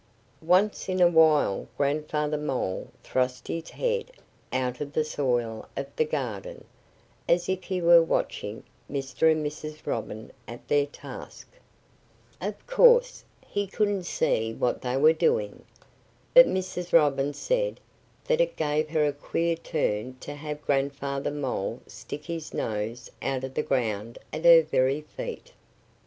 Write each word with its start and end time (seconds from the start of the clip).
Once 0.47 0.89
in 0.89 0.99
a 0.99 1.07
while 1.07 1.67
Grandfather 1.77 2.35
Mole 2.35 2.87
thrust 3.03 3.47
his 3.49 3.69
head 3.69 4.11
out 4.51 4.81
of 4.81 4.93
the 4.93 5.03
soil 5.05 5.69
of 5.77 5.85
the 5.95 6.05
garden, 6.05 6.65
as 7.29 7.47
if 7.47 7.65
he 7.65 7.83
were 7.83 8.01
watching 8.01 8.63
Mr. 8.91 9.31
and 9.31 9.45
Mrs. 9.45 9.85
Robin 9.85 10.31
at 10.47 10.67
their 10.67 10.87
task. 10.87 11.49
Of 12.41 12.65
course 12.65 13.23
he 13.45 13.67
couldn't 13.67 14.05
see 14.07 14.55
what 14.55 14.81
they 14.81 14.97
were 14.97 15.13
doing. 15.13 15.63
But 16.33 16.47
Mrs. 16.47 16.91
Robin 16.93 17.31
said 17.31 17.79
that 18.23 18.41
it 18.41 18.55
gave 18.55 18.89
her 18.89 19.05
a 19.05 19.13
queer 19.13 19.55
turn 19.55 20.15
to 20.21 20.33
have 20.33 20.65
Grandfather 20.65 21.29
Mole 21.29 21.79
stick 21.85 22.25
his 22.25 22.55
nose 22.55 23.11
out 23.21 23.43
of 23.43 23.53
the 23.53 23.61
ground 23.61 24.17
at 24.33 24.45
her 24.45 24.63
very 24.63 25.01
feet. 25.01 25.53